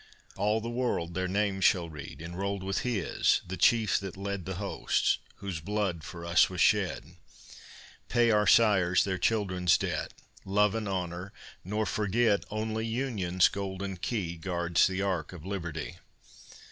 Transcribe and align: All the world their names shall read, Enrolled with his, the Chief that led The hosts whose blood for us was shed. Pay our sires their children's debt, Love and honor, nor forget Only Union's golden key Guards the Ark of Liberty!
All 0.35 0.61
the 0.61 0.67
world 0.71 1.13
their 1.13 1.27
names 1.27 1.63
shall 1.63 1.87
read, 1.87 2.23
Enrolled 2.23 2.63
with 2.63 2.79
his, 2.79 3.41
the 3.45 3.55
Chief 3.55 3.99
that 3.99 4.17
led 4.17 4.45
The 4.45 4.55
hosts 4.55 5.19
whose 5.35 5.59
blood 5.59 6.03
for 6.03 6.25
us 6.25 6.49
was 6.49 6.59
shed. 6.59 7.17
Pay 8.09 8.31
our 8.31 8.47
sires 8.47 9.03
their 9.03 9.19
children's 9.19 9.77
debt, 9.77 10.15
Love 10.43 10.73
and 10.73 10.89
honor, 10.89 11.31
nor 11.63 11.85
forget 11.85 12.45
Only 12.49 12.87
Union's 12.87 13.47
golden 13.47 13.95
key 13.95 14.37
Guards 14.37 14.87
the 14.87 15.03
Ark 15.03 15.33
of 15.33 15.45
Liberty! 15.45 15.99